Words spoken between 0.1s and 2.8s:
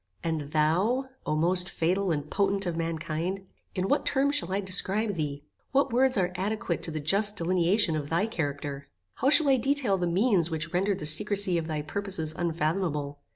And thou, O most fatal and potent of